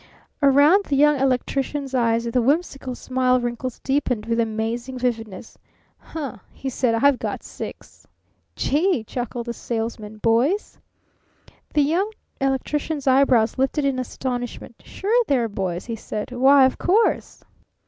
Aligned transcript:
Around 0.41 0.85
the 0.85 0.95
Young 0.95 1.19
Electrician's 1.19 1.93
eyes 1.93 2.23
the 2.23 2.41
whimsical 2.41 2.95
smile 2.95 3.39
wrinkles 3.39 3.77
deepened 3.83 4.25
with 4.25 4.39
amazing 4.39 4.97
vividness. 4.97 5.59
"Huh!" 5.99 6.37
he 6.51 6.69
said. 6.71 6.95
"I've 6.95 7.19
got 7.19 7.43
six." 7.43 8.07
"Gee!" 8.55 9.03
chuckled 9.03 9.45
the 9.45 9.53
Salesman. 9.53 10.17
"Boys?" 10.17 10.79
The 11.75 11.83
Young 11.83 12.09
Electrician's 12.39 13.05
eyebrows 13.05 13.59
lifted 13.59 13.85
in 13.85 13.99
astonishment. 13.99 14.77
"Sure 14.83 15.13
they're 15.27 15.47
boys!" 15.47 15.85
he 15.85 15.95
said. 15.95 16.31
"Why, 16.31 16.65
of 16.65 16.79
course!" 16.79 17.43